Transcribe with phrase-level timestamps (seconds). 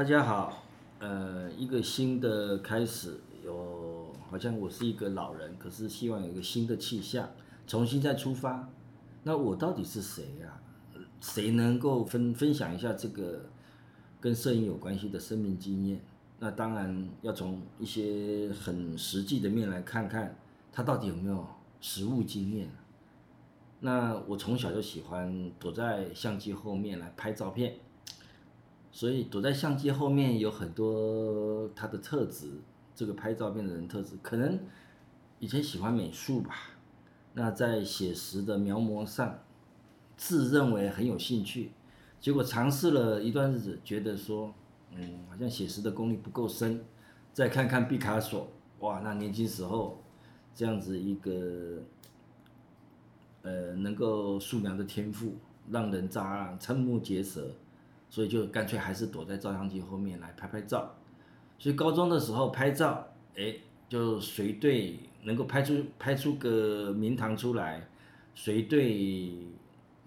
[0.00, 0.62] 大家好，
[0.98, 7.28] 呃，一个新的开始，有好像我是一个老人，可是希望有一个新的气象，
[7.66, 8.66] 重新再出发。
[9.24, 10.58] 那我到底是谁呀？
[11.20, 13.42] 谁能够分分享一下这个
[14.18, 16.00] 跟摄影有关系的生命经验？
[16.38, 20.34] 那当然要从一些很实际的面来看看，
[20.72, 21.46] 他到底有没有
[21.82, 22.70] 实物经验。
[23.80, 27.74] 那我从小就喜欢躲在相机后面来拍照片。
[28.92, 32.50] 所以躲在相机后面有很多他的特质，
[32.94, 34.58] 这个拍照片的人特质，可能
[35.38, 36.54] 以前喜欢美术吧，
[37.34, 39.38] 那在写实的描摹上，
[40.16, 41.70] 自认为很有兴趣，
[42.20, 44.52] 结果尝试了一段日子，觉得说，
[44.92, 46.84] 嗯，好像写实的功力不够深，
[47.32, 48.48] 再看看毕卡索，
[48.80, 50.02] 哇，那年轻时候
[50.52, 51.78] 这样子一个，
[53.42, 55.36] 呃，能够素描的天赋，
[55.70, 57.54] 让人扎瞠目结舌。
[58.10, 60.96] 所以就干脆还是躲在照相机后面来拍拍照。
[61.58, 63.54] 所以高中的时候拍照，哎，
[63.88, 67.88] 就随队能够拍出拍出个名堂出来，
[68.34, 69.32] 随队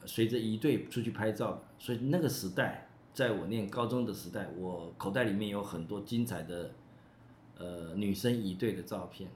[0.05, 1.63] 随着一队出去拍照。
[1.79, 6.71] 所以那个时代，在我念高中的时代，我口袋里面有很多精彩的
[7.57, 9.29] 呃女生一队的照片，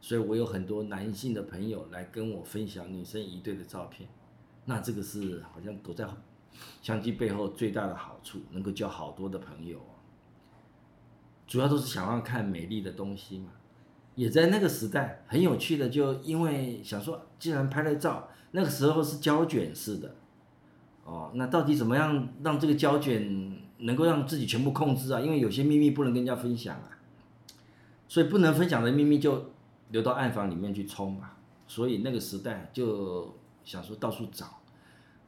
[0.00, 4.08] 所以我有很多男性的朋友来跟我分享女生一队的照片。
[4.64, 6.06] 那这个是好像躲在。
[6.82, 9.80] 相机背后最大的好处，能够交好多的朋友
[11.46, 13.50] 主要都是想要看美丽的东西嘛。
[14.14, 20.16] 也在那个时代很有趣的，就因为想说，既然拍了照，那个时候是胶卷式的，
[21.04, 25.20] 哦，那到底怎么样让这个胶卷能够让自己全部控制啊？
[25.20, 26.98] 因为有些秘密不能跟人家分享啊，
[28.08, 29.50] 所以不能分享的秘密就
[29.90, 31.36] 留到暗房里面去冲吧。
[31.68, 34.62] 所以那个时代就想说到处找。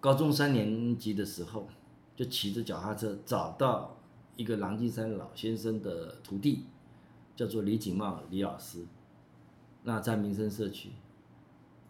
[0.01, 1.67] 高中三年级的时候，
[2.15, 3.97] 就骑着脚踏车找到
[4.37, 6.67] 一个郎金山老先生的徒弟，
[7.35, 8.87] 叫做李景茂李老师。
[9.83, 10.91] 那在民生社区，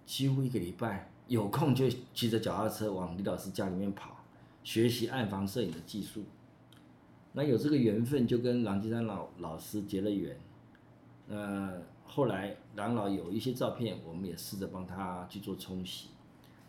[0.07, 4.25] 几乎一个礼拜有空就骑着脚踏车往李老师家里面跑，
[4.65, 6.25] 学习暗房摄影的技术。
[7.33, 10.35] 那有这个缘分，就跟郎金山老老师结了缘。
[11.27, 11.73] 那
[12.07, 16.09] 后来郎老有一些照片，我们也试着帮他去做冲洗。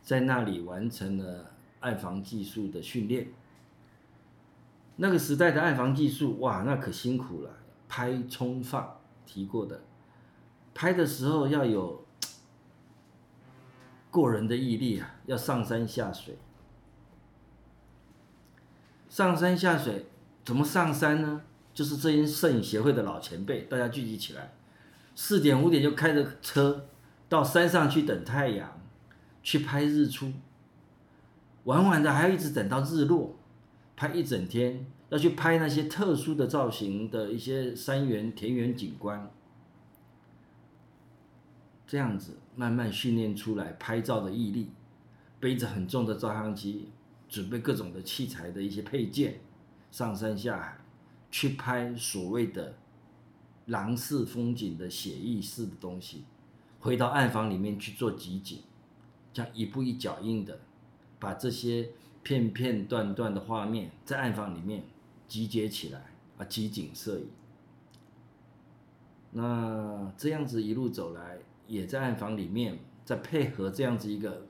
[0.02, 3.30] 在那里完成了暗房技术的训练。
[4.98, 7.52] 那个时代的暗房技术，哇，那可辛苦了。
[7.88, 9.82] 拍、冲、放，提过的。
[10.74, 12.06] 拍的时候要有
[14.12, 16.38] 过人的毅力啊，要上山下水。
[19.08, 20.06] 上山下水，
[20.46, 21.42] 怎么上山呢？
[21.74, 24.54] 就是这些摄影协会的老前辈，大家聚集起来，
[25.16, 26.88] 四点五点就开着车
[27.30, 28.79] 到山上去等太阳。
[29.42, 30.32] 去拍日出，
[31.64, 33.38] 晚晚的还要一直等到日落，
[33.96, 39.32] 拍一整天，要去拍那些特殊的造型的一些山园、田园景观，
[41.88, 44.72] 这样子慢慢训练出来拍照的毅力，
[45.40, 46.90] 背着很重的照相机，
[47.28, 49.40] 准备各种的器材的一些配件，
[49.90, 50.78] 上山下海
[51.32, 52.76] 去拍所谓的
[53.66, 56.26] 狼式风景的写意式的东西，
[56.80, 58.62] 回到暗房里面去做集锦。
[59.32, 60.60] 这样一步一脚印的，
[61.20, 61.90] 把这些
[62.24, 64.84] 片片段段的画面在暗房里面
[65.28, 66.02] 集结起来
[66.38, 67.28] 啊，集景摄影。
[69.32, 74.48] 那这样子一路走来，也在暗房里面，在配合这样子一个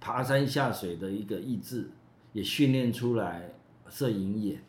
[0.00, 1.90] 爬山下水的一个意志，
[2.32, 3.52] 也训练出来
[3.88, 4.62] 摄影眼，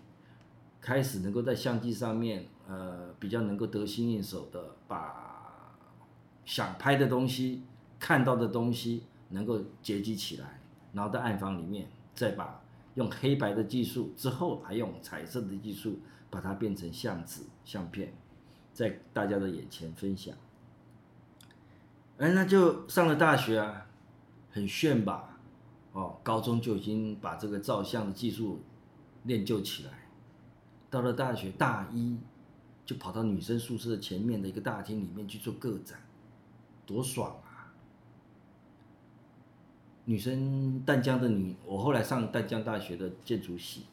[0.82, 5.78] 开始能够在相机上面，呃，比较能够得心应手的把
[6.44, 7.62] 想拍的东西、
[8.00, 9.04] 看到的东西。
[9.30, 10.60] 能够结集起来，
[10.94, 12.62] 然后在暗房里面再把
[12.94, 16.00] 用黑白的技术之后，还用彩色的技术
[16.30, 18.14] 把它变成相纸相片，
[18.74, 20.36] 在大家的眼前分享。
[22.18, 23.88] 哎，那就上了大学啊，
[24.52, 25.38] 很炫吧？
[25.92, 28.62] 哦，高中就已经把这个照相的技术
[29.24, 30.08] 练就起来，
[30.90, 32.18] 到了大学大一
[32.86, 36.00] 就跑到女生宿舍前面的一个大厅里面去做个展，
[36.86, 37.36] 多爽！
[40.06, 43.86] 女生淡江的女，我后来上淡江大学的建筑系，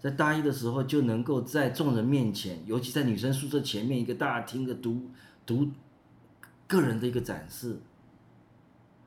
[0.00, 5.02] 在大一的时候就能够在众人面前，尤其在女生宿舍前面一个大厅的独
[5.44, 5.68] 独
[6.66, 7.76] 个人的一个展示，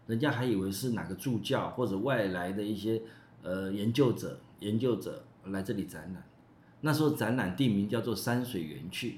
[0.05, 3.01] 人家还以为是哪个助教或者外来的一些
[3.41, 6.23] 呃研究者研究者来这里展览。
[6.81, 9.17] 那时候展览地名叫做山水园区，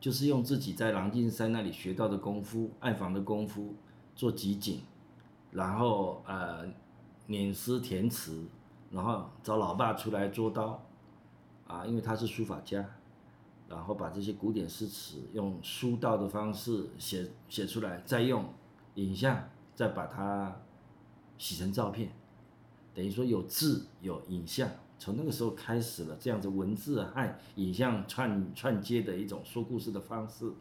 [0.00, 3.74] 就是用自己在狼进山那里学到的功夫，暗房的功夫
[4.14, 4.80] 做集锦。
[5.56, 6.68] 然后呃，
[7.28, 8.44] 碾丝填词，
[8.90, 10.86] 然后找老爸出来捉刀，
[11.66, 12.84] 啊，因为他是书法家，
[13.66, 18.44] 然后把这些古典诗词用书道的方式写写出来，再用
[18.96, 20.54] 影像再把它
[21.38, 22.12] 洗成照片，
[22.92, 24.68] 等于说有字有影像，
[24.98, 30.52] 从那个时候开始了这样子文字和影像串串接的一种说故事的方式，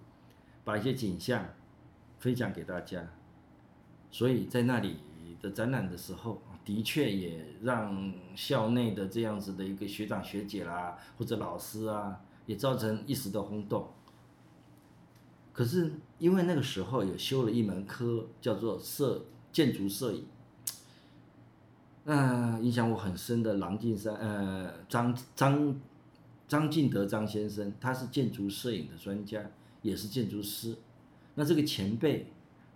[0.64, 1.46] 把一些景象
[2.18, 3.06] 分享给大家，
[4.16, 4.96] 所以在那里
[5.42, 6.42] 的展览的时候。
[6.66, 13.88] 的确也让校内的这样子的一个学长学姐啦，或者老师啊，也造成一时的轰动。
[15.54, 20.26] 可是因为那个时候也修了一门科，叫做摄建筑摄影，
[22.06, 25.80] 那影响我很深的郎静山，呃，张张
[26.48, 29.40] 张敬德张先生，他是建筑摄影的专家，
[29.84, 30.76] 也是建筑师。
[31.36, 32.26] 那这个前辈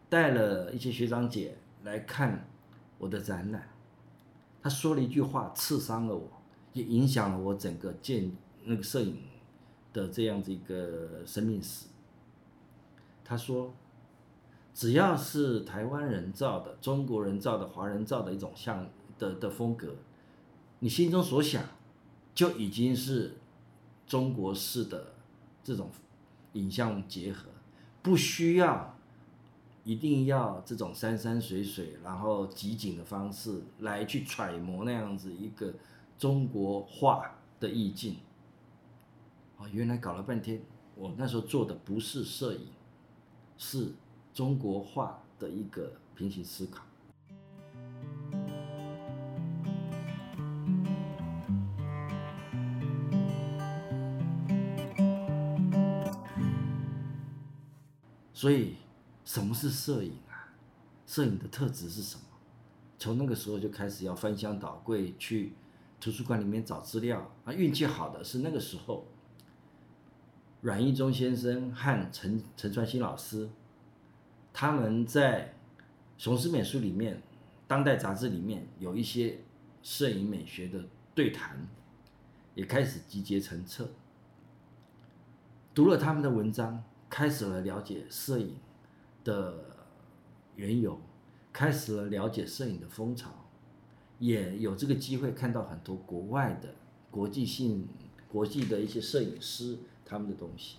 [0.09, 2.47] 带了一些学长姐来看
[2.97, 3.69] 我的展览。
[4.61, 6.27] 他说了一句话，刺伤了我，
[6.73, 8.31] 也影响了我整个建
[8.65, 9.17] 那个摄影
[9.93, 11.85] 的这样子一个生命史。
[13.23, 13.73] 他说，
[14.73, 19.95] 只要是台湾人造的、中国人造的、华人造的一种像的的风格，
[20.79, 21.63] 你心中所想
[22.33, 23.37] 就已经是
[24.07, 25.13] 中国式的
[25.63, 25.89] 这种
[26.53, 27.49] 影像结合，
[28.01, 28.98] 不需要。
[29.89, 35.73] 一定要这种山山水水，然后集景的方式来去揣摩那样子一个
[36.15, 38.17] 中国画的意境。
[39.57, 40.61] 哦，原来搞了半天，
[40.93, 42.67] 我那时候做的不是摄影，
[43.57, 43.91] 是
[44.31, 46.83] 中国画的一个平行思考。
[58.31, 58.75] 所以。
[59.29, 60.49] 什么是摄影啊？
[61.05, 62.23] 摄影的特质是什么？
[62.97, 65.53] 从那个时候就开始要翻箱倒柜去
[66.01, 67.53] 图书馆里面找资料啊。
[67.53, 69.05] 运气好的是那个时候，
[70.61, 73.47] 阮义忠先生和陈陈传新老师，
[74.51, 75.53] 他们在
[76.23, 77.21] 《雄狮美术》里面、
[77.67, 79.41] 当代杂志里面有一些
[79.83, 80.83] 摄影美学的
[81.13, 81.67] 对谈，
[82.55, 83.91] 也开始集结成册。
[85.75, 88.55] 读了他们的文章，开始了了解摄影。
[89.23, 89.53] 的
[90.55, 90.99] 缘由，
[91.51, 93.29] 开始了了解摄影的风潮，
[94.19, 96.75] 也有这个机会看到很多国外的
[97.11, 97.87] 国际性、
[98.27, 100.77] 国际的一些摄影师他们的东西，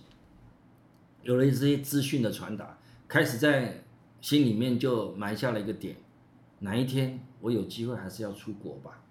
[1.23, 2.77] 有了这些资讯的传达，
[3.07, 3.83] 开始在
[4.21, 5.95] 心里面就埋下了一个点：
[6.59, 9.03] 哪一天我有机会还是要出国吧，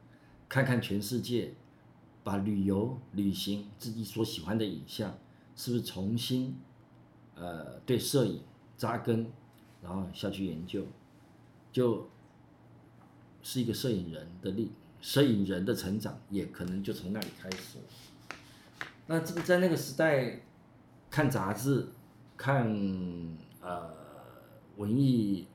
[0.48, 1.54] 看看全世界，
[2.22, 5.18] 把旅游、旅行自己所喜欢的影像，
[5.56, 6.56] 是不是重新
[7.34, 8.40] 呃对摄影。
[8.80, 9.30] 扎根，
[9.82, 10.86] 然后下去研究，
[11.70, 12.08] 就
[13.42, 14.72] 是一个摄影人的力，
[15.02, 17.76] 摄影人的成长也可能就从那里开始。
[19.06, 20.40] 那这个在那个时代，
[21.10, 21.88] 看杂志，
[22.38, 22.74] 看
[23.60, 23.94] 呃
[24.78, 25.46] 文艺，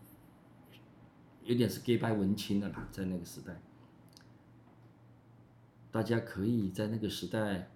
[1.43, 3.59] 有点是 gay 拜文青的啦，在那个时代，
[5.89, 7.71] 大家可以在那个时代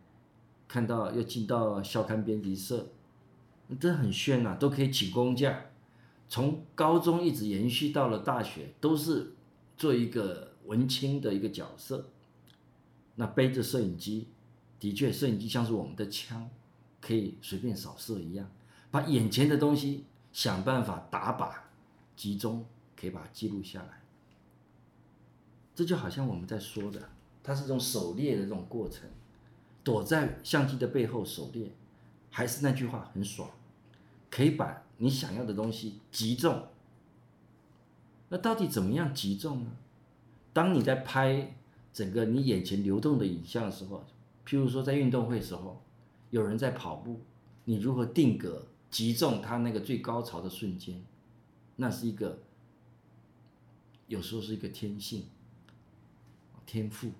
[0.68, 2.90] 看到要进到校刊编辑社。
[3.78, 5.66] 这很炫呐，都可以请公假，
[6.28, 9.34] 从高中一直延续到了大学，都是
[9.78, 12.10] 做一个文青的一个角色。
[13.16, 14.28] 那背着摄影机，
[14.80, 16.50] 的确，摄影机像是我们的枪，
[17.00, 18.50] 可以随便扫射一样，
[18.90, 21.54] 把眼前的东西想办法打靶，
[22.16, 24.02] 集中，可以把它记录下来。
[25.76, 27.10] 这就好像我们在说的，
[27.44, 29.08] 它是种狩猎的这种过程，
[29.84, 31.72] 躲在相机的背后狩猎，
[32.32, 33.50] 还是那句话，很爽。
[34.30, 36.68] 可以把你想要的东西集中，
[38.30, 39.72] 那到底怎么样集中呢？
[40.54, 41.56] 当你在拍
[41.94, 44.06] 整个你眼前流动的影像的时候，
[44.46, 45.82] 譬如说在运动会时候，
[46.30, 47.22] 有人在跑步，
[47.66, 51.02] 你如何定格集中他那个最高潮的瞬间？
[51.78, 52.40] 那是一个，
[54.08, 55.26] 有时候是一个天性，
[56.66, 57.12] 天赋，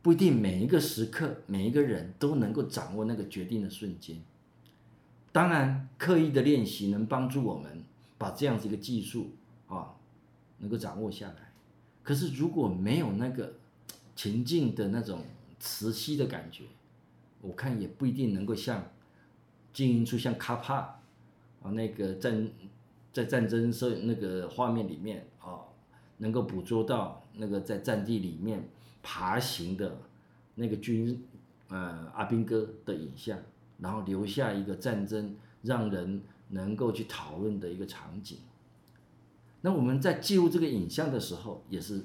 [0.00, 4.22] 不一定每一个时刻每一个人都能够掌握那个决定的瞬间。
[5.32, 7.82] 当然，刻意的练习能帮助我们
[8.18, 9.30] 把这样子一个技术
[9.66, 9.94] 啊，
[10.58, 11.52] 能够掌握下来。
[12.02, 13.54] 可是如果没有那个
[14.14, 15.24] 前进的那种
[15.58, 16.64] 磁吸的感觉，
[17.40, 18.84] 我看也不一定能够像
[19.72, 21.00] 经营出像卡帕
[21.62, 22.50] 啊那个战
[23.10, 25.60] 在战争摄那个画面里面啊，
[26.18, 28.68] 能够捕捉到那个在战地里面
[29.02, 29.96] 爬行的
[30.56, 31.24] 那个军
[31.68, 33.38] 呃阿兵哥的影像。
[33.82, 38.38] 然后留下一个战争让人能够去讨论的一个场景。
[39.60, 42.04] 那我们在记录这个影像的时候，也是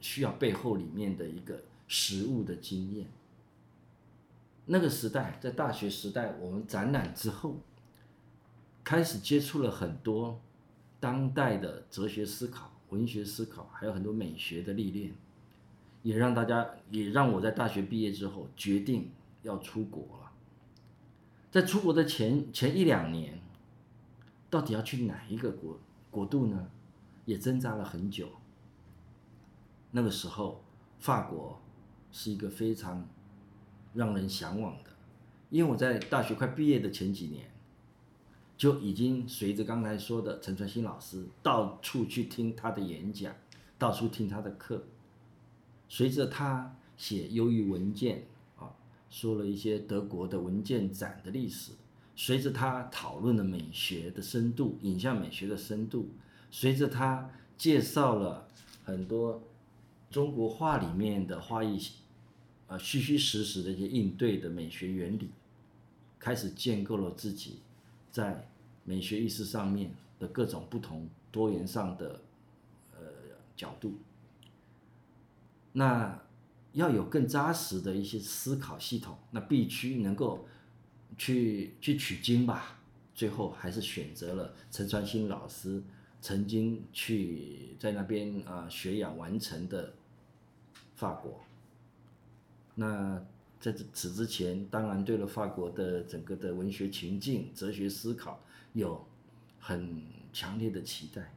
[0.00, 3.06] 需要背后里面的一个实物的经验。
[4.66, 7.56] 那个时代，在大学时代，我们展览之后，
[8.84, 10.40] 开始接触了很多
[11.00, 15.12] 当代的哲学思考、文学思考，还有很多美学的历练，
[16.02, 19.10] 也让大家，也让我在大学毕业之后决定
[19.42, 20.29] 要出国了。
[21.50, 23.40] 在出国的前前一两年，
[24.48, 25.78] 到底要去哪一个国
[26.10, 26.70] 国度呢？
[27.26, 28.28] 也挣扎了很久。
[29.90, 30.62] 那个时候，
[30.98, 31.60] 法国
[32.10, 33.06] 是一个非常
[33.94, 34.90] 让人向往的，
[35.48, 37.50] 因为我在大学快毕业的前几年，
[38.56, 43.34] 就已经随着刚才说的陈传新老师到处去听他的演讲，
[43.78, 44.84] 到处听他的课，
[45.88, 48.18] 随着他写《忧郁文件》，
[49.10, 51.72] 说了一些德国的文件展的历史，
[52.16, 56.08] 随着他讨论了美学的深度、影像美学的深度，
[56.50, 58.48] 随着他介绍了
[58.84, 59.42] 很多。
[60.10, 61.80] 中国画里面的画艺，
[62.66, 65.30] 呃，虚虚实实的一些应对的美学原理，
[66.18, 67.60] 开始建构了自己
[68.10, 68.48] 在
[68.82, 72.20] 美学意识上面的各种不同多元上的
[72.98, 73.06] 呃
[73.56, 73.94] 角度。
[75.70, 76.20] 那
[76.72, 80.46] 要有更扎实的一些思考系统，那必须能够
[81.16, 82.78] 去去取经吧。
[83.14, 85.82] 最后还是选择了陈传新老师
[86.20, 89.92] 曾经去在那边啊学养完成的。
[90.96, 91.40] 法国，
[92.74, 93.24] 那
[93.58, 98.38] 在此之前，当然对了法国的整个的文学情境、哲学思考
[98.74, 99.02] 有
[99.58, 101.32] 很强烈的期待。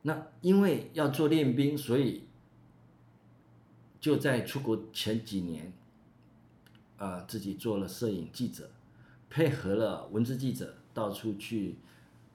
[0.00, 2.22] 那因为要做练兵，所以
[4.04, 5.72] 就在出国前几年，
[6.98, 8.68] 啊，自己做了摄影记者，
[9.30, 11.78] 配合了文字记者，到处去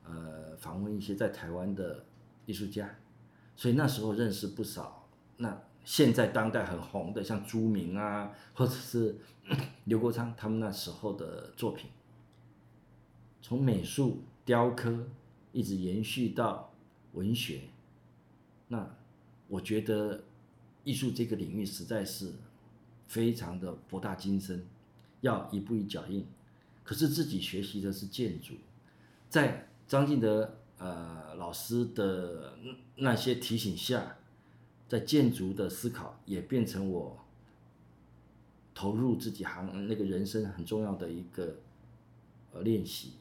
[0.04, 2.04] 呃访问一些在台湾的
[2.48, 2.96] 艺术家，
[3.56, 5.08] 所以那时候认识不少。
[5.38, 9.18] 那现在当代很红的，像朱明啊，或者是
[9.84, 11.92] 刘国昌他们那时候的作品，
[13.44, 15.06] 从美术、雕刻
[15.52, 16.74] 一直延续到
[17.14, 17.62] 文学，
[18.70, 18.90] 那
[19.48, 20.24] 我觉得
[20.90, 22.34] 艺术这个领域实在是
[23.08, 24.66] 非常的博大精深，
[25.22, 26.26] 要一步一脚印。
[26.84, 28.56] 可是自己学习的是建筑，
[29.30, 32.58] 在张敬德呃老师的
[32.96, 34.16] 那些提醒下。
[34.88, 37.16] 在建筑的思考也变成我
[38.74, 41.58] 投入自己行那个人生很重要的一个
[42.52, 43.12] 呃练习。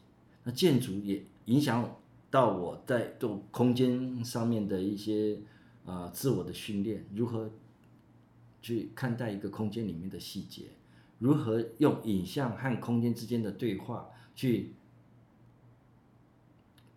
[0.45, 1.95] 那建筑也影响
[2.31, 5.39] 到我在做空间上面的一些
[5.89, 7.51] 啊自我的训练，如何
[8.61, 10.67] 去看待一个空间里面的细节，
[11.19, 14.75] 如何用影像和空间之间的对话去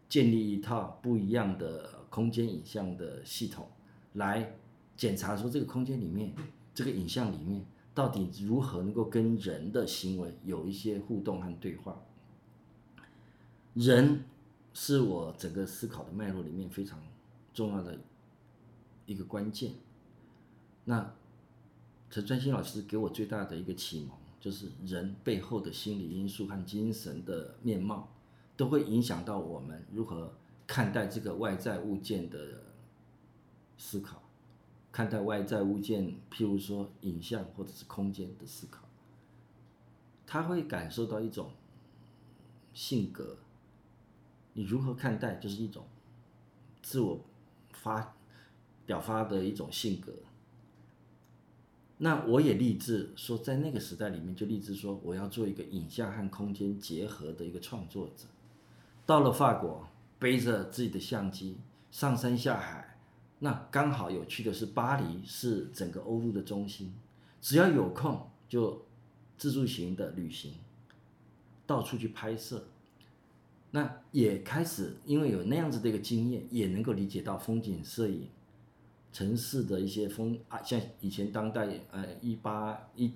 [0.10, 3.70] 建立一套不一样的空间影像的系统
[4.14, 4.56] 来。
[4.98, 6.32] 检查说这个空间里面，
[6.76, 12.00] 这个影像里面到底如何能够跟人的行为有一些互动和对话。
[13.74, 14.24] 人
[14.76, 17.02] 是我整个思考的脉络里面非常
[17.52, 17.98] 重要的
[19.12, 19.74] 一个关键。
[20.86, 21.14] 那
[22.10, 28.08] 陈专心老师给我最大的一个启蒙，就是人背后的心理因素和精神的面貌，
[28.58, 30.34] 都会影响到我们如何
[30.66, 32.64] 看待这个外在物件的
[33.78, 34.22] 思考。
[34.92, 38.84] 看待外在物件，譬如说影像或者是空间的思考，
[40.28, 41.52] 他会感受到一种
[42.74, 43.38] 性格。
[44.52, 45.86] 你如何看待，就是一种
[46.82, 47.24] 自我
[47.72, 48.14] 发
[48.92, 50.12] 表发的一种性格。
[52.00, 58.26] 那我也立志说，在那个时代里面，就立志说，我要做一个影像和空间结合的一个创作者。
[59.06, 59.88] 到了法国，
[60.20, 61.56] 背着自己的相机，
[61.90, 62.98] 上山下海。
[63.40, 66.94] 那刚好有趣的是，巴黎是整个欧陆的中心，
[67.40, 68.84] 只要有空就
[69.38, 70.56] 自助型的旅行，
[71.66, 72.66] 到处去拍摄。
[73.72, 78.28] 那也开始因为有那样子的一个经验，也能够理解到风景摄影、
[79.12, 83.12] 城市的一些风啊，像以前当代呃一八一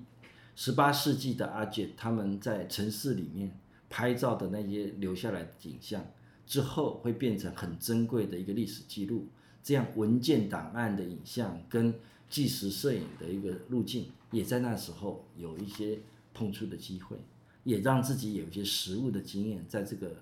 [0.55, 3.57] 十八世纪的阿杰他们在城市里面
[3.89, 6.05] 拍照的那些留下来的景象，
[6.45, 9.27] 之后会变成很珍贵的一个历史记录。
[9.63, 11.93] 这样文件档案的影像跟
[12.29, 15.99] 纪实摄影的一个路径，也在那时候有一些
[16.33, 17.17] 碰触的机会，
[17.63, 20.17] 也让自己有一些实物的经验，在这个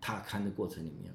[0.00, 1.10] 踏勘的过程里面，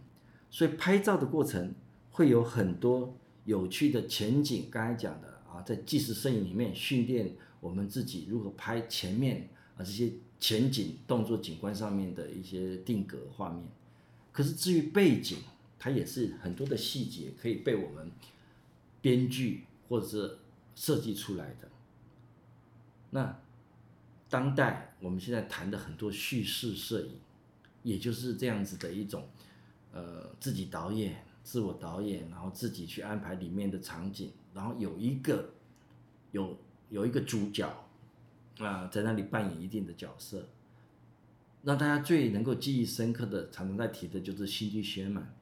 [0.49, 1.73] 所以拍照的过程
[2.11, 3.15] 会有很多
[3.47, 4.67] 有趣的前景。
[4.69, 13.63] 刚才讲的啊，在纪实摄影里面训练我们自己如何拍前面啊这些前景动作景观上面的一些定格画面。
[14.33, 15.37] 可是至于背景，
[15.79, 18.11] 它也是很多的细节可以被我们
[19.01, 20.37] 编剧或者是
[20.75, 21.69] 设计出来的。
[23.11, 23.39] 那
[24.29, 27.11] 当代我们现在谈的很多叙事摄影，
[27.83, 29.25] 也就是这样子的一种，
[29.93, 35.49] 呃，自己导演、自我导演，然后自己去安排里面的场景，然后有一个
[36.33, 36.57] 有
[36.89, 37.65] 有一个主角
[38.59, 40.45] 啊，在那里扮演一定的角色。
[41.63, 45.33] 让大家最能够记忆深刻的，常常在提的就是辛迪·薛曼，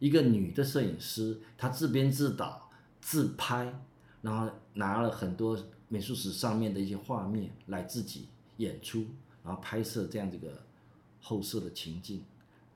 [0.00, 2.68] 一个女的摄影师，她自编自导
[3.00, 3.72] 自拍，
[4.20, 8.26] 然后拿了很多美术史上面的一些画面来自己
[8.56, 9.06] 演出，
[9.44, 10.60] 然后拍摄这样这个
[11.20, 12.24] 后摄的情境，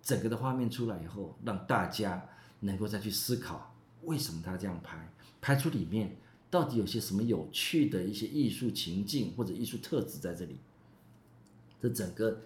[0.01, 2.25] 整个的画面出来以后，让大家
[2.61, 6.17] 能够再去思考，为什么他这样拍，拍出里面
[6.51, 10.59] 到底有些什么有趣的一些艺术情境或者艺术特质在这里，
[11.81, 12.41] 这整个。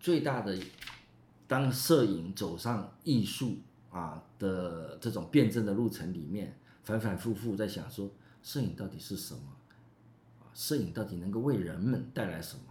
[0.00, 0.56] 最大的，
[1.48, 3.56] 当摄影走上艺术
[3.90, 8.08] 啊的这种辩证的路程里面，反反复复在想说，
[8.40, 9.40] 摄影到底是什么？
[10.54, 12.62] 摄影到底能够为人们带来什么？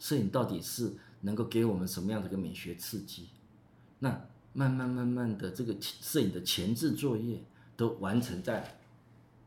[0.00, 3.28] 摄影到底是能够给我们什么样的一个美学刺激？
[4.00, 7.42] 那慢慢慢慢的，这个摄影的前置作业
[7.76, 8.78] 都完成在，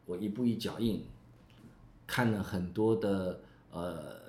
[0.06, 1.04] 我一步一脚印，
[2.06, 4.26] 看了很多的呃。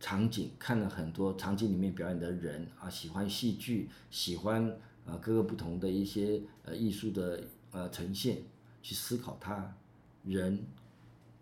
[0.00, 4.70] 场景看了很多场景里面表演的人啊，喜欢戏剧，喜欢
[5.06, 8.42] 啊各个不同的一些呃艺术的呃呈现，
[8.82, 9.74] 去思考它
[10.22, 10.62] 人、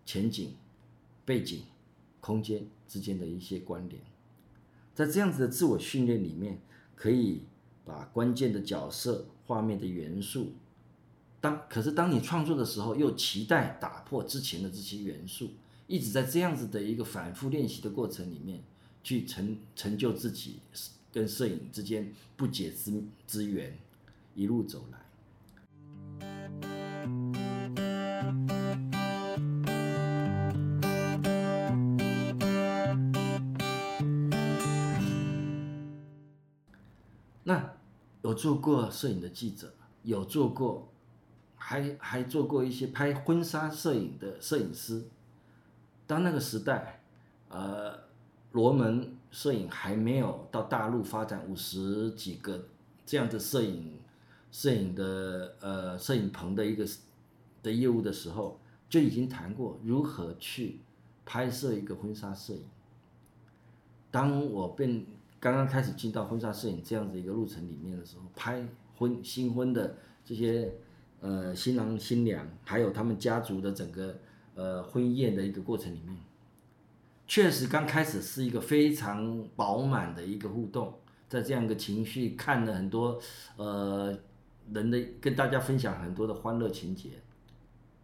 [0.06, 0.54] 前景、
[1.24, 1.64] 背景、
[2.20, 4.00] 空间之间的一些关联，
[4.94, 6.60] 在这样子的自我训练里面，
[7.02, 7.42] 可以
[7.84, 10.52] 把关键的角色、画面的元素，
[11.40, 15.50] 当可是当你创作的时候，又期待打破之前的这些元素。
[15.88, 18.62] 一直在这样子的一个反复练习的过程里面，
[19.02, 20.60] 去成成就自己
[21.12, 23.76] 跟摄影之间不解之之缘，
[24.36, 24.98] 一路走来。
[38.42, 40.88] 做过摄影的记者，有做过，
[41.54, 45.04] 还还做过一些拍婚纱摄影的摄影师。
[46.08, 47.04] 当那个时代，
[47.48, 47.96] 呃，
[48.50, 52.66] 罗门摄影还没有到大陆发展五十几个
[53.06, 54.00] 这样的摄影
[54.50, 56.84] 摄影的呃摄影棚的一个
[57.62, 60.80] 的业务的时候，就已经谈过如何去
[61.24, 62.64] 拍摄一个婚纱摄影。
[64.10, 65.06] 当我变
[65.42, 68.64] 刚刚开始进到婚纱摄影这样子一个路程里面的时候，拍
[68.96, 70.72] 婚新婚的这些
[71.20, 74.16] 呃新郎新娘，还有他们家族的整个。
[74.54, 76.14] 呃，婚宴的一个过程里面，
[77.26, 80.92] 确实刚开始是一个非常饱满的一个互动，
[81.26, 83.18] 在这样一个情绪，看了很多
[83.56, 84.14] 呃
[84.70, 87.12] 人的跟大家分享很多的欢乐情节，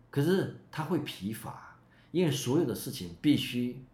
[0.09, 1.79] 可是他会疲乏，
[2.12, 3.85] 因为所有的事情必须，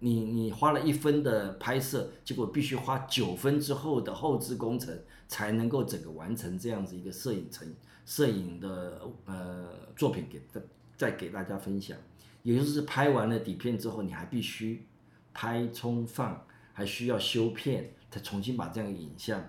[0.00, 7.72] 你你花了一分的拍摄，结果必须花九分之后的后置工程才能够整个完成这样子一个摄影成
[8.04, 10.60] 摄影的呃作品给再。
[11.00, 11.96] 再给大家分享，
[12.42, 14.84] 也就是拍完了底片之后，你还必须
[15.32, 19.42] 拍冲放，还需要修片，再重新把这样影像，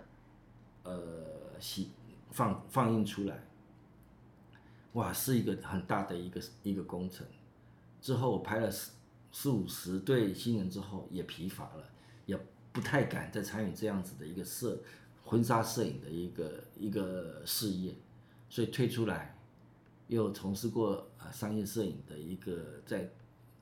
[0.84, 0.96] 呃，
[1.60, 1.90] 洗
[2.32, 3.44] 放放映出来。
[4.94, 7.28] 哇，是一个很大的一个一个工程。
[8.00, 8.72] 之后我拍了
[9.32, 11.90] 四五十对新人之后，也疲乏了，
[12.26, 12.40] 也
[12.72, 14.80] 不太敢再参与这样子的一个摄
[15.24, 17.96] 婚纱摄影的一个一个事业，
[18.50, 19.38] 所以退出来。
[20.08, 23.10] 又从事过呃商业摄影的一个在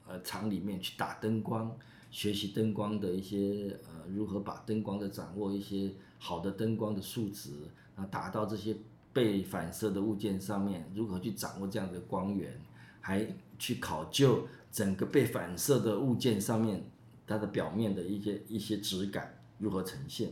[0.08, 1.78] 呃厂里面去打灯光，
[2.10, 7.52] 学习灯光的一些呃如何把灯光的掌握一些好的灯光的数值，
[7.96, 8.76] 啊达到这些
[9.14, 12.60] 被反射的物件上面如何去掌握这样的光源，
[13.00, 13.28] 还
[13.60, 16.84] 去考究整个被反射的物件上面
[17.28, 20.32] 它的表面的一些一些质感如何呈现，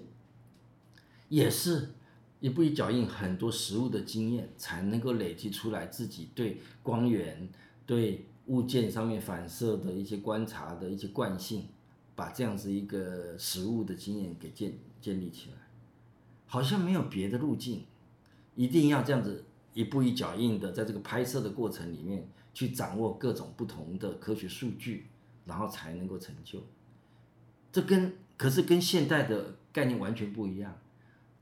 [1.29, 1.89] 也是。
[2.39, 7.49] 一步一脚印，很多实物的经验才能够累积出来，自己对光源、
[7.83, 11.65] 对物件上面反射的一些观察的一些惯性，
[12.15, 15.57] 把这样子一个实物的经验给建建立起来，
[16.45, 17.85] 好像没有别的路径，
[18.53, 25.05] 一定要这样子一步一脚印的在这个拍摄的过程里面去掌握各种不同的科学数据，
[25.45, 26.63] 然后才能够成就。
[27.71, 30.75] 这跟可是跟现代的概念完全不一样，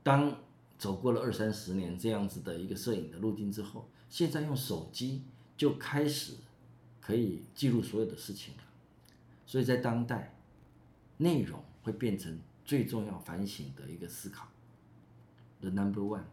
[0.02, 0.36] 当。
[0.78, 5.22] 走过了二三十年这样子的一个摄影的路径之后，现在用手机
[5.56, 6.34] 就开始
[7.00, 8.62] 可以记录所有的事情了。
[9.46, 10.34] 所以在当代，
[11.16, 14.48] 内容会变成最重要反省的一个思考
[15.62, 16.24] ，the number one，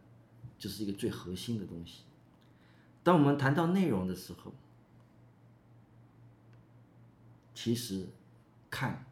[0.58, 2.02] 就是一个最核心的东西。
[3.02, 4.52] 当我们谈到内容的时候，
[7.54, 8.06] 其实
[8.68, 9.06] 看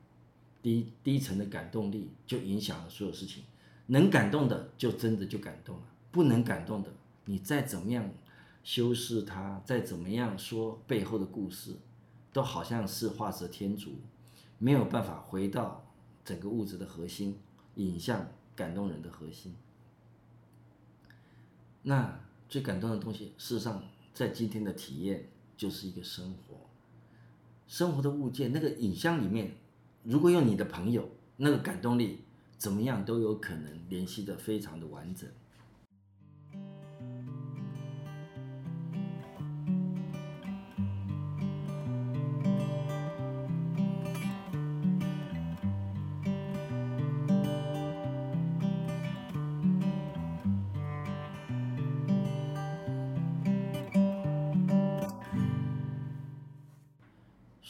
[0.61, 3.44] 低低层的感动力就影响了所有事情。
[3.87, 6.90] 能感动的就真的就感动了，不能感动的，
[7.24, 8.09] 你再怎么样
[8.62, 11.76] 修饰它，再怎么样说背后的故事，
[12.33, 13.90] 都好像是画蛇添足，
[14.59, 15.85] 没有办法回到
[16.24, 17.38] 整个物质的核心，
[17.74, 19.55] 影像感动人的核心。
[21.83, 23.83] 那最感动的东西，事实上
[24.14, 26.62] 在今天的体验就是一个生活，
[27.72, 29.56] 生活的物件，那个影像里面，
[30.02, 31.08] 如果用你的朋友，
[31.38, 32.18] 那个感动力。
[32.58, 35.26] 怎么样都有可能联系的非常的完整。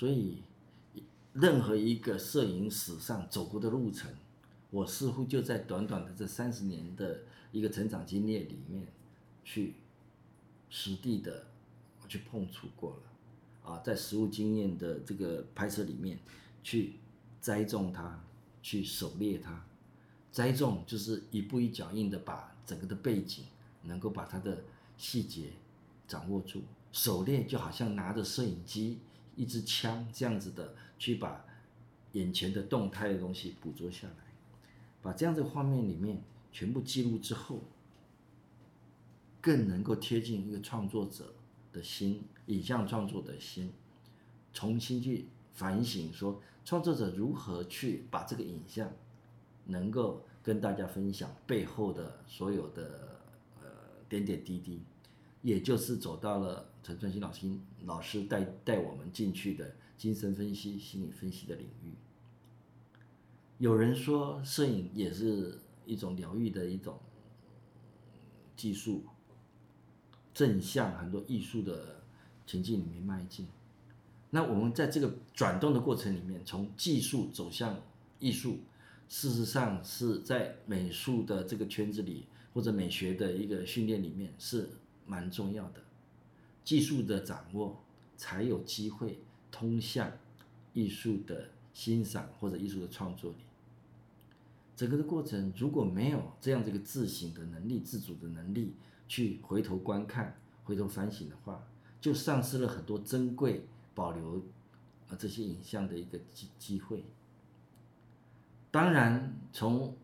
[0.02, 0.42] 所以，
[1.32, 4.10] 任何一个摄影史上走过的路程。
[4.70, 7.20] 我似乎就在短短的这三十年的
[7.52, 8.88] 一个成长经验里面，
[9.44, 9.74] 去
[10.68, 11.46] 实地的
[12.08, 16.18] 去碰触过了，啊，在实物经验的这个拍摄里面，
[16.64, 16.94] 去
[17.40, 18.24] 栽种它，
[18.60, 19.64] 去狩猎它，
[20.32, 23.44] 栽种就是一步一脚印的把整个的背景
[23.84, 24.64] 能够把它的
[24.98, 25.52] 细节
[26.08, 28.98] 掌握住，狩猎就好像拿着摄影机
[29.36, 31.44] 一支枪这样子的去把
[32.12, 34.14] 眼前的动态的东西捕捉下来。
[35.00, 37.60] 把这样的画面里面全部记录之后，
[39.40, 41.34] 更能够贴近一个创作者
[41.72, 43.72] 的心，影像创作的心，
[44.52, 48.92] 重新去反省说创作者如何去把这个影像
[49.64, 53.18] 能够跟大家分享背后的所有的
[53.60, 53.68] 呃
[54.08, 54.82] 点点滴滴，
[55.42, 57.50] 也就是走到了陈春新老师
[57.84, 61.94] 老师带带我们进去的精神分析、心理分析的领域。
[63.58, 66.98] 有人说，摄影也是一种疗愈的一种
[68.56, 69.04] 技术，
[70.34, 72.02] 正向很多艺术的
[72.46, 73.46] 情境里面迈进。
[74.30, 77.80] 那我们在这个转动的过程里面，从技术走向
[78.18, 78.58] 艺术，
[79.08, 84.70] 事实上是在美术的这个圈子里，或者美学的一个训练里面是
[85.06, 85.82] 蛮重要的。
[86.64, 87.82] 技术的掌握，
[88.16, 89.18] 才有机会
[89.50, 90.12] 通向
[90.72, 93.38] 艺术的欣赏或者艺术的创作里。
[94.74, 98.74] 整个的过程如果没有这样这个自省的能力、自主的能力，
[99.06, 101.62] 去回头观看、回头反省的话，
[102.00, 104.42] 就丧失了很多珍贵保留
[105.08, 107.04] 啊这些影像的一个机机会。
[108.70, 109.94] 当然，从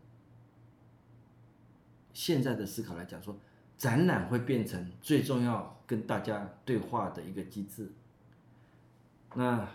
[2.13, 3.35] 现在的思考来讲，说
[3.79, 7.89] 展览会变成最重要跟大家对话的一个机制。
[9.33, 9.67] 那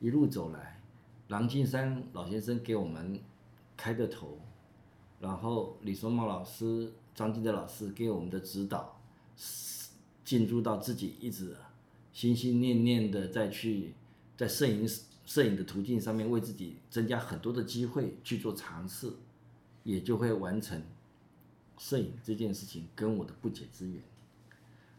[0.00, 0.82] 一路走来，
[1.28, 3.18] 郎金山老先生给我们。
[3.76, 4.38] 开的头，
[5.18, 9.00] 然后李松茂老师、张金德老师给我们的指导，
[10.24, 11.56] 进入到自己一直
[12.12, 13.92] 心心念念的再去
[14.36, 14.88] 在摄影
[15.26, 19.12] 摄影的途径上面为自己增加很多的机会去做尝试，
[19.82, 20.80] 也就会完成
[21.84, 24.00] 摄影这件事情跟我的不解之缘。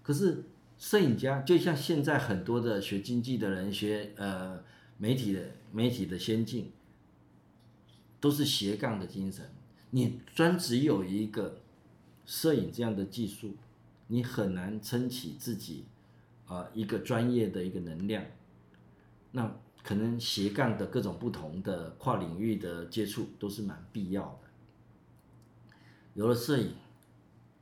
[0.03, 0.43] 可是
[0.77, 4.63] 摄影家就像现在很多的学经济的人学呃
[4.97, 6.71] 媒体的媒体的先进。
[8.17, 9.47] 都是斜杠的精神，
[9.91, 11.61] 你专只有一个
[12.25, 13.55] 摄影这样的技术，
[14.07, 15.85] 你很难撑起自己
[16.47, 18.25] 啊一个专业的一个能量。
[19.33, 24.44] 那可能斜杠的各种不同的跨领域的接触都是蛮必要的。
[26.15, 26.73] 有了摄影，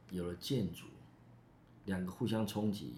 [0.10, 0.86] 有了建筑，
[1.86, 2.94] 两个互相冲击。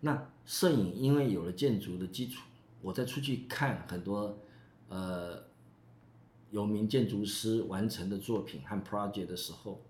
[0.00, 2.40] 那摄影因为有了建筑的基础，
[2.80, 4.38] 我再出去看很多
[4.88, 5.50] 呃。
[6.50, 9.80] 有名建筑师完成的作品和 project 的时候，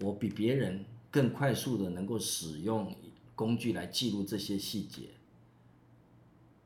[0.00, 2.94] 我比别人更快速的能够使用
[3.34, 5.08] 工具来记录这些细节。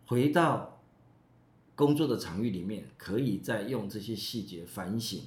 [0.04, 0.80] 回到
[1.76, 5.22] 工作的场域里面，可以再用这些细节反省，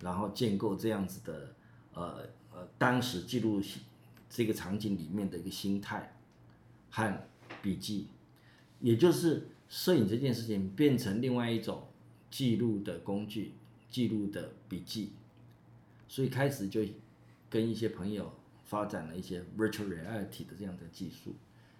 [0.00, 1.54] 然后建构这样子的
[1.96, 3.60] 呃呃当时记录
[4.30, 6.16] 这个场景里面的一个心态
[6.90, 7.28] 和
[7.60, 8.06] 笔记，
[8.80, 11.88] 也就是摄影这件事情变成另外一种。
[12.28, 13.54] 记录的工具，
[13.88, 15.12] 记录的笔记，
[16.06, 16.82] 所以开始就
[17.48, 18.30] 跟一些朋友
[18.64, 21.34] 发展了一些 virtual reality 的这样的技术，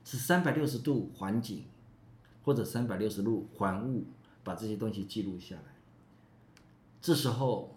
[0.05, 1.65] 是三百六十度环景
[2.43, 4.05] 或者三百六十度环物，
[4.43, 5.75] 把这些东西记录下来。
[7.03, 7.76] 这时候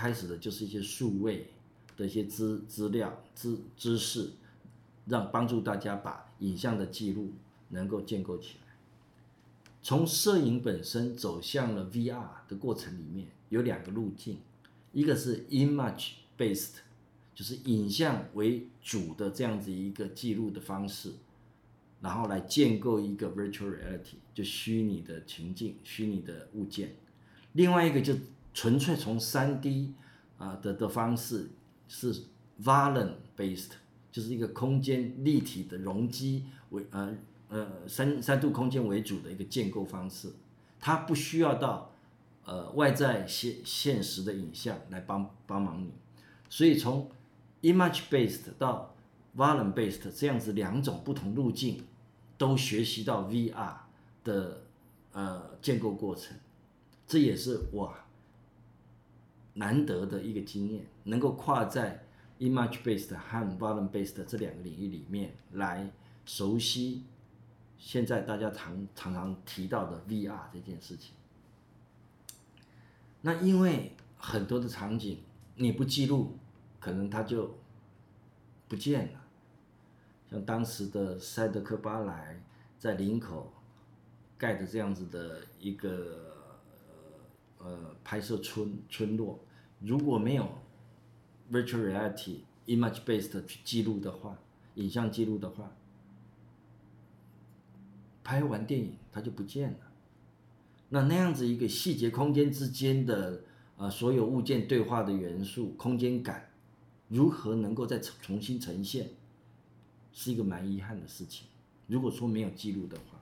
[0.00, 1.48] 开始的就是一些数位
[1.94, 4.30] 的一些资资料、知知识，
[5.04, 7.34] 让帮助大家把影像的记录
[7.68, 8.74] 能够建构起来。
[9.82, 14.38] 从摄影本身走向了 VR 的过程里面，有两个路径，
[14.94, 16.76] 一个是 image based，
[17.34, 21.12] 就是影像为主的这样子一个记录的方式，
[22.00, 26.96] 然后来建构一个 virtual reality，就虚拟的情境、虚拟的物件。
[27.52, 28.14] 另外一个就
[28.52, 29.92] 纯粹从 3D
[30.38, 31.50] 啊的的方式
[31.88, 32.14] 是
[32.62, 33.70] volume based，
[34.10, 37.14] 就是一个空间立体的容积为呃。
[37.52, 40.32] 呃，三三度空间为主的一个建构方式，
[40.78, 41.90] 它不需要到
[42.44, 45.90] 呃外在现现实的影像来帮帮忙你，
[46.48, 47.10] 所以从
[47.62, 48.94] image based 到
[49.36, 51.82] volume based 这样子两种不同路径，
[52.38, 53.74] 都学习到 VR
[54.22, 54.62] 的
[55.10, 56.36] 呃建构过程，
[57.04, 57.92] 这也是我
[59.54, 62.04] 难得的一个经验，能够跨在
[62.38, 65.90] image based 和 volume based 这两个领域里面来
[66.24, 67.04] 熟悉。
[67.78, 71.14] 现在大家常常常提到的 VR 这件事情，
[73.22, 75.22] 那因为很多的场景
[75.56, 76.36] 你不记录，
[76.78, 77.56] 可能它就
[78.68, 79.20] 不见了。
[80.30, 82.42] 像当时的塞德克巴莱
[82.78, 83.50] 在林口
[84.36, 86.29] 盖的这样子的一个
[87.62, 89.38] 呃拍摄村村落，
[89.80, 90.48] 如果没有
[91.52, 94.38] Virtual Reality Image Based 去记录的话，
[94.74, 95.72] 影像记录的话。
[98.22, 99.78] 拍完电影，它就不见了。
[100.90, 103.42] 那那样子一个细节空间之间的
[103.76, 106.50] 呃所有物件对话的元素空间感，
[107.08, 109.10] 如何能够再重新呈现，
[110.12, 111.48] 是一个蛮遗憾的事情。
[111.88, 113.20] 如果说没有记录的话，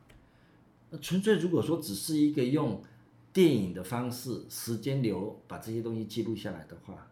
[0.90, 2.82] 那纯粹如果说只是一个用
[3.38, 7.06] 电影的方式时间流把这些东西记录下来的话，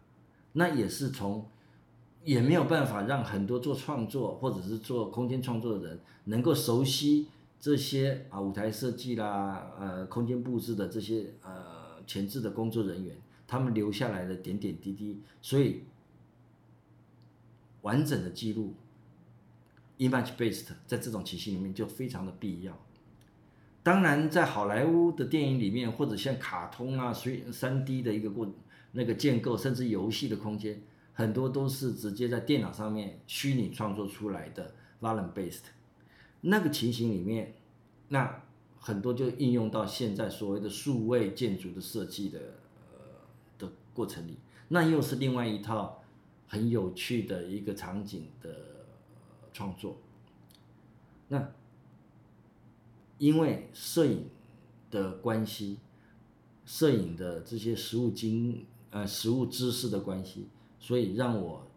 [0.51, 1.47] 那也是从
[2.25, 7.29] 也没有办法让很多做创作或者是做空间创作的人能够熟悉。
[7.61, 13.15] 这些啊，舞台设计啦，呃，空间布置的这些呃前置的工作人员，
[13.47, 15.83] 他们留下来的点点滴滴，所以
[17.83, 18.73] 完整的记录
[19.99, 22.77] ，image based，在这种体系里面就非常的必要。
[23.87, 28.45] 当然，在好莱坞的电影里面，或者像卡通啊，所以三 D 的一个过
[28.91, 30.81] 那个建构，甚至游戏的空间，
[31.13, 35.61] 很多都是直接在电脑上面虚拟创作出来的 volume based。
[36.41, 37.55] 那个情形里面，
[38.09, 38.43] 那
[38.77, 42.39] 很多就应用到现在所谓的数位建筑的设计的
[42.91, 42.99] 呃
[43.57, 46.03] 的过程里，那又是另外一套
[46.45, 48.53] 很有趣的一个场景的
[49.53, 49.95] 创作。
[51.29, 51.51] 那
[53.17, 54.25] 因为摄影
[54.91, 55.77] 的关系，
[56.65, 60.47] 摄影的这些实物经呃实物知识的关系，
[60.79, 61.67] 所以让我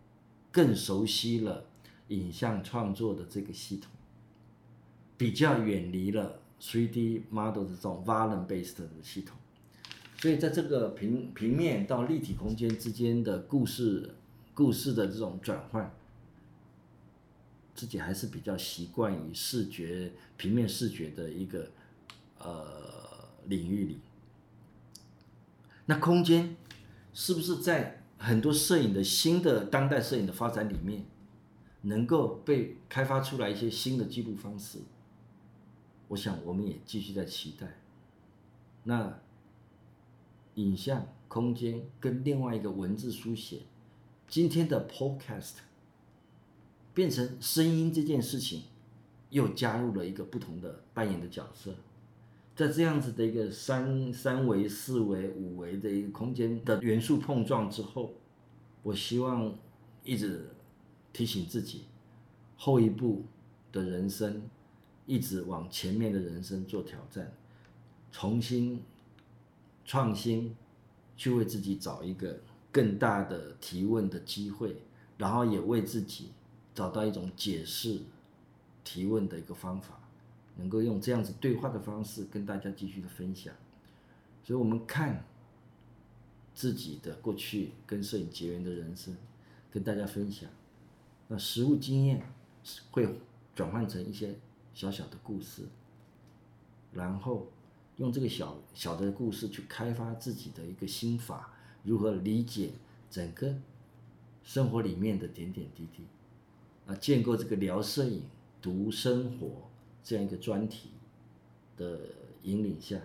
[0.53, 1.65] 更熟悉了
[2.09, 3.91] 影像创作的这个系统。
[5.17, 9.37] 比较远离了 3D model 的这种 volume based 的系统，
[10.17, 14.15] 所以在这个平平面到立体空间之间的故事
[14.55, 15.95] 故事的这种转换，
[17.81, 21.71] 自己还是比较习惯于视觉平面视觉的一个
[22.39, 24.01] 呃领域里。
[25.87, 26.55] 那空间
[27.15, 31.07] 是不是在很多摄影的新的当代摄影的发展里面，
[31.81, 34.81] 能够被开发出来一些新的记录方式？
[36.09, 37.79] 我想，我们也继续在期待。
[38.85, 39.21] 那
[40.57, 43.61] 影像空间跟另外一个文字书写，
[44.29, 45.55] 今天的 Podcast
[46.95, 48.63] 变成声音这件事情，
[49.31, 51.75] 又加入了一个不同的扮演的角色。
[52.55, 58.15] 在这样子的一个三三维、四维、五维的一个空间的元素碰撞之后，
[58.83, 59.55] 我希望
[60.05, 60.51] 一直
[61.13, 61.85] 提醒自己，
[62.57, 63.25] 后一步
[63.73, 64.43] 的人生。
[65.07, 67.33] 一直往前面的人生做挑战，
[68.13, 68.81] 重新
[69.85, 70.55] 创新，
[71.17, 72.39] 去为自己找一个
[72.71, 74.77] 更大的提问的机会，
[75.19, 76.29] 然后也为自己
[76.81, 78.01] 找到一种解释
[78.83, 80.01] 提问的一个方法，
[80.57, 83.53] 能够用这样子对话的方式跟大家继续的分享。
[84.43, 85.23] 所以，我们看
[86.55, 89.15] 自己的过去跟摄影结缘的人生，
[89.71, 90.49] 跟大家分享，
[91.29, 92.23] 那实物经验
[92.91, 93.07] 会
[93.55, 94.35] 转换成一些。
[94.73, 95.65] 小小的故事，
[96.93, 97.49] 然后
[97.97, 102.71] 用这个小小的故事去开发自己的一个心法，如何理解
[103.11, 103.53] 整个
[104.45, 106.05] 生活里面的点点滴滴，
[106.91, 108.25] 啊，建构这个聊摄影、
[108.61, 109.71] 读生活
[110.03, 110.91] 这样一个专题
[111.77, 112.01] 的
[112.43, 113.01] 引领下，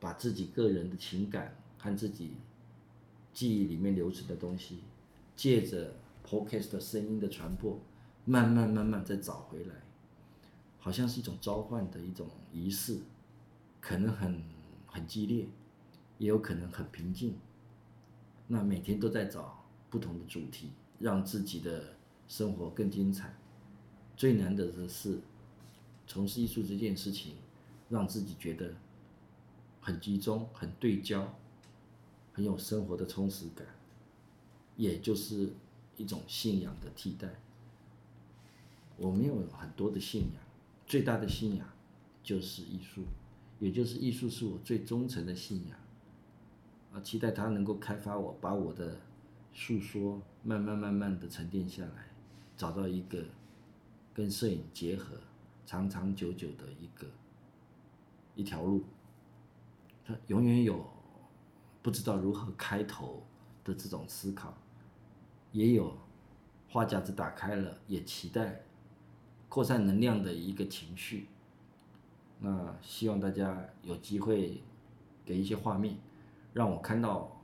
[0.00, 2.32] 把自己个人的情感和自己
[3.32, 4.80] 记忆里面留存的东西，
[5.36, 5.94] 借着
[6.26, 7.78] podcast 的声音的传播，
[8.24, 9.74] 慢慢慢慢再找回来。
[10.80, 12.98] 好像是一种召唤的一种仪式，
[13.80, 14.42] 可能很
[14.86, 15.46] 很激烈，
[16.18, 17.36] 也有可能很平静。
[18.48, 21.94] 那每天都在找不同的主题，让自己的
[22.30, 23.34] 生活更精彩。
[24.16, 25.18] 最难的是，
[26.06, 27.34] 从事艺术这件事情，
[27.88, 28.72] 让自己觉得
[29.80, 31.36] 很集中、很对焦、
[32.32, 33.66] 很有生活的充实感，
[34.76, 35.52] 也就是
[35.96, 37.28] 一种信仰的替代。
[38.96, 40.42] 我没有很多的信仰，
[40.86, 41.66] 最大的信仰
[42.22, 43.02] 就是艺术，
[43.58, 45.76] 也就是艺术是我最忠诚的信仰。
[46.92, 48.96] 啊，期待它能够开发我，把我的
[49.52, 52.09] 诉说慢慢慢慢的沉淀下来，
[52.60, 53.24] 找到一个
[54.12, 55.16] 跟摄影结合、
[55.64, 57.06] 长长久久的一个
[58.34, 58.84] 一条路。
[60.04, 60.84] 他永远有
[61.80, 63.22] 不知道如何开头
[63.64, 64.52] 的这种思考，
[65.52, 65.96] 也有
[66.68, 68.60] 话匣子打开了，也期待
[69.48, 71.28] 扩散能量的一个情绪。
[72.40, 74.62] 那希望大家有机会
[75.24, 75.96] 给一些画面。
[76.52, 77.40] 让我看到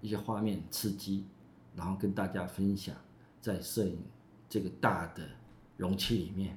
[0.00, 1.26] 一些画面刺激，
[1.74, 2.94] 然后跟大家分享，
[3.40, 3.98] 在摄影
[4.54, 5.28] 这个大的
[5.76, 6.56] 容器里面，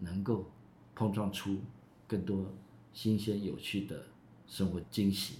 [0.00, 0.50] 能够
[0.92, 1.60] 碰撞出
[2.04, 2.52] 更多
[2.92, 4.04] 新鲜有趣的
[4.48, 5.36] 生活惊喜。